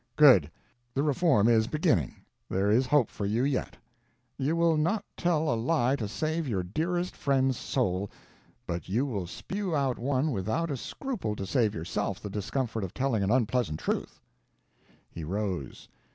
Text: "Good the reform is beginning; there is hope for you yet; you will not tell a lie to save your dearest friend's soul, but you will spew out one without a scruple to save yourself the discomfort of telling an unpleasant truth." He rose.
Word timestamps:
"Good 0.15 0.49
the 0.95 1.03
reform 1.03 1.47
is 1.47 1.67
beginning; 1.67 2.15
there 2.49 2.71
is 2.71 2.87
hope 2.87 3.11
for 3.11 3.27
you 3.27 3.43
yet; 3.43 3.77
you 4.35 4.55
will 4.55 4.75
not 4.75 5.03
tell 5.15 5.53
a 5.53 5.53
lie 5.53 5.95
to 5.97 6.07
save 6.07 6.47
your 6.47 6.63
dearest 6.63 7.15
friend's 7.15 7.55
soul, 7.55 8.09
but 8.65 8.89
you 8.89 9.05
will 9.05 9.27
spew 9.27 9.75
out 9.75 9.99
one 9.99 10.31
without 10.31 10.71
a 10.71 10.75
scruple 10.77 11.35
to 11.35 11.45
save 11.45 11.75
yourself 11.75 12.19
the 12.19 12.31
discomfort 12.31 12.83
of 12.83 12.95
telling 12.95 13.21
an 13.21 13.29
unpleasant 13.29 13.79
truth." 13.79 14.19
He 15.07 15.23
rose. 15.23 15.87